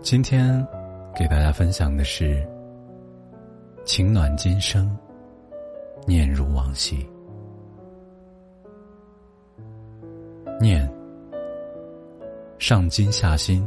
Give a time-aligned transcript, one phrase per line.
[0.00, 0.66] 今天
[1.14, 2.46] 给大家分享的是
[3.84, 4.96] “情暖今生，
[6.06, 7.06] 念如往昔”。
[10.60, 10.88] 念，
[12.58, 13.66] 上金下心，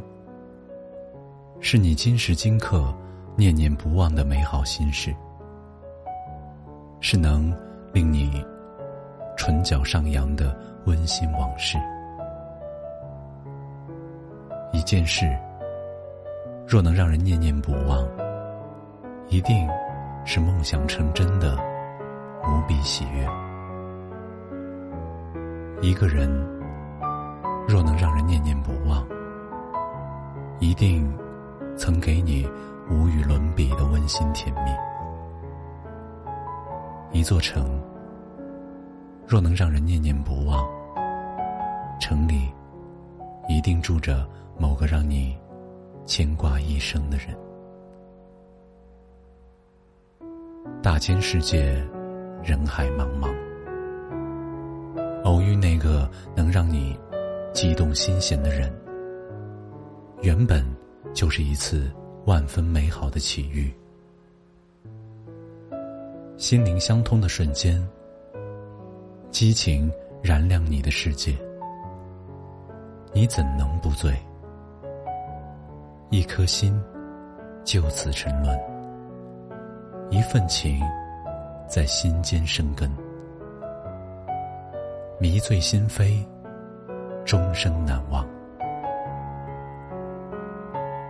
[1.59, 2.93] 是你今时今刻
[3.35, 5.13] 念念不忘的美好心事，
[7.01, 7.53] 是能
[7.93, 8.43] 令你
[9.37, 11.77] 唇角上扬的温馨往事。
[14.71, 15.37] 一件事。
[16.71, 18.07] 若能让人念念不忘，
[19.27, 19.67] 一定
[20.23, 21.57] 是梦想成真的
[22.45, 23.27] 无比喜悦。
[25.81, 26.29] 一个人
[27.67, 29.05] 若能让人念念不忘，
[30.59, 31.13] 一定
[31.75, 32.49] 曾给你
[32.89, 34.71] 无与伦比的温馨甜蜜。
[37.11, 37.67] 一座城
[39.27, 40.65] 若能让人念念不忘，
[41.99, 42.49] 城里
[43.49, 44.25] 一定住着
[44.57, 45.37] 某个让你。
[46.05, 47.37] 牵挂一生的人，
[50.81, 51.63] 大千世界，
[52.43, 53.33] 人海茫茫，
[55.23, 56.99] 偶遇那个能让你
[57.53, 58.73] 激动心弦的人，
[60.21, 60.65] 原本
[61.13, 61.89] 就是一次
[62.25, 63.73] 万分美好的奇遇。
[66.35, 67.87] 心灵相通的瞬间，
[69.29, 69.89] 激情
[70.21, 71.37] 燃亮你的世界，
[73.13, 74.13] 你怎能不醉？
[76.13, 76.77] 一颗心
[77.63, 78.59] 就此沉沦，
[80.09, 80.77] 一份情
[81.69, 82.91] 在心间生根，
[85.21, 86.21] 迷醉心扉，
[87.23, 88.27] 终生难忘。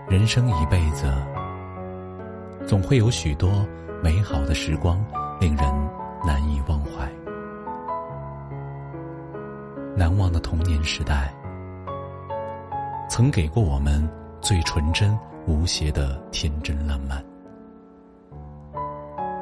[0.07, 1.11] 人生一辈子，
[2.67, 3.66] 总会有许多
[4.03, 5.03] 美好的时光，
[5.40, 5.66] 令人
[6.23, 7.11] 难以忘怀。
[9.95, 11.34] 难忘的童年时代，
[13.09, 14.07] 曾给过我们。
[14.41, 17.24] 最纯真无邪的天真烂漫，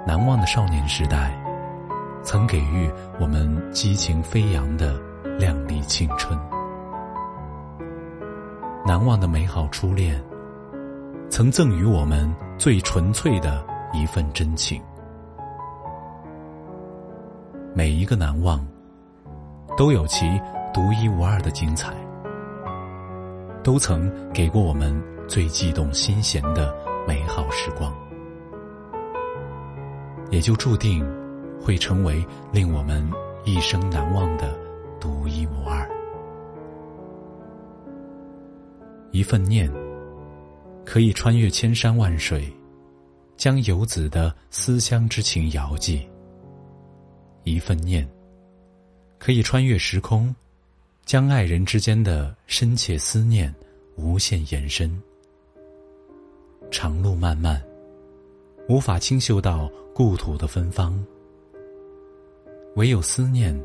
[0.06, 1.32] 难忘的少年时代，
[2.22, 5.00] 曾给予我们激情飞扬的
[5.38, 6.38] 靓丽青春；
[8.86, 10.22] 难忘的美好初恋，
[11.30, 14.81] 曾赠予我们最纯粹的一份真情。
[17.74, 18.60] 每一个难忘，
[19.78, 20.26] 都有其
[20.74, 21.94] 独一无二的精彩。
[23.64, 26.74] 都曾给过我们最悸动心弦的
[27.08, 27.94] 美好时光，
[30.31, 31.06] 也就注定
[31.62, 33.08] 会成为令我们
[33.46, 34.58] 一生难忘的
[35.00, 35.88] 独一无二。
[39.12, 39.72] 一份念，
[40.86, 42.52] 可以穿越千山万水，
[43.36, 46.08] 将游子的思乡之情遥寄；
[47.44, 48.08] 一份念，
[49.18, 50.34] 可以穿越时空。
[51.09, 53.52] 将爱人之间的深切思念
[53.96, 54.96] 无限延伸。
[56.70, 57.59] 长路漫漫，
[58.68, 61.03] 无法清嗅到故土的芬芳，
[62.75, 63.59] 唯有思念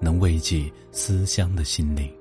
[0.00, 2.12] 能慰藉思乡的心灵。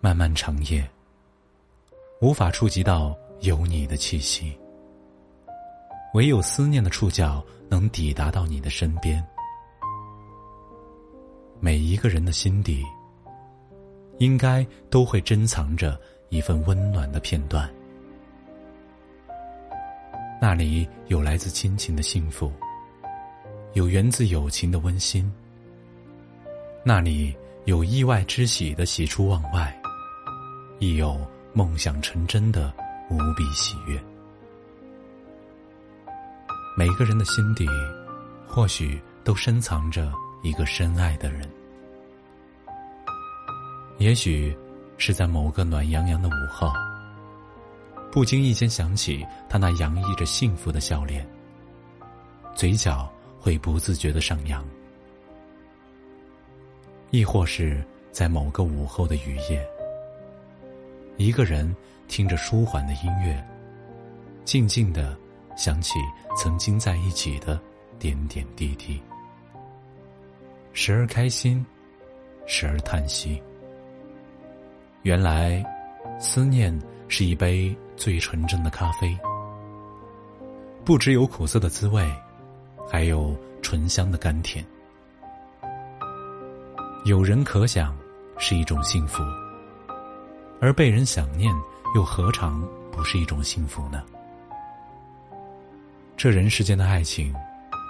[0.00, 0.88] 漫漫长夜，
[2.20, 4.56] 无法触及到有你的气息，
[6.14, 9.20] 唯有思念的触角能抵达到你的身边。
[11.62, 12.82] 每一个人的心底，
[14.16, 17.70] 应该都会珍藏着一份温暖的片段。
[20.40, 22.50] 那里有来自亲情的幸福，
[23.74, 25.30] 有源自友情的温馨。
[26.82, 27.36] 那里
[27.66, 29.78] 有意外之喜的喜出望外，
[30.78, 31.20] 亦有
[31.52, 32.72] 梦想成真的
[33.10, 34.02] 无比喜悦。
[36.74, 37.66] 每个人的心底，
[38.46, 40.10] 或许都深藏着。
[40.42, 41.48] 一个深爱的人，
[43.98, 44.56] 也许
[44.96, 46.72] 是在某个暖洋洋的午后，
[48.10, 51.28] 不经意间想起他那洋溢着幸福的笑脸，
[52.54, 54.62] 嘴角会不自觉的上扬；
[57.10, 59.62] 亦或是在某个午后的雨夜，
[61.18, 61.76] 一个人
[62.08, 63.46] 听着舒缓的音乐，
[64.46, 65.14] 静静的
[65.54, 65.98] 想起
[66.34, 67.60] 曾经在一起的
[67.98, 69.00] 点点滴滴，
[70.72, 71.64] 时而开心，
[72.46, 73.42] 时而叹息。
[75.02, 75.64] 原来，
[76.18, 76.76] 思念
[77.08, 79.18] 是一杯最纯真的咖啡，
[80.84, 82.08] 不只有苦涩的滋味，
[82.88, 84.64] 还有醇香的甘甜。
[87.04, 87.96] 有人可想，
[88.38, 89.22] 是一种幸福；
[90.60, 91.52] 而被人想念，
[91.94, 92.62] 又何尝
[92.92, 94.04] 不是一种幸福呢？
[96.16, 97.34] 这人世间的爱情，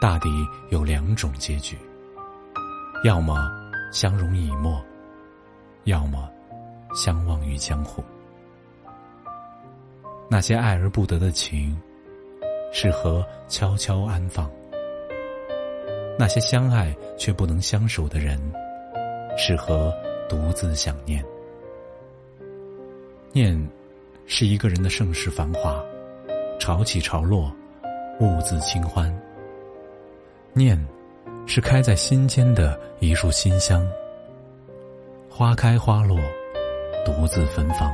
[0.00, 0.28] 大抵
[0.70, 1.76] 有两种结局：
[3.02, 3.50] 要么
[3.90, 4.78] 相濡以沫，
[5.84, 6.28] 要么
[6.94, 8.04] 相忘于江湖。
[10.28, 11.74] 那些爱而不得的情，
[12.72, 14.46] 适合悄悄安放；
[16.18, 18.38] 那些相爱却不能相守的人，
[19.36, 19.90] 适合
[20.28, 21.24] 独自想念。
[23.32, 23.58] 念，
[24.26, 25.82] 是一个人的盛世繁华，
[26.58, 27.50] 潮起潮落。
[28.20, 29.10] 兀自清欢。
[30.52, 30.78] 念，
[31.52, 33.84] 是开在心间的一束馨香。
[35.28, 36.16] 花开花落，
[37.04, 37.92] 独自芬芳。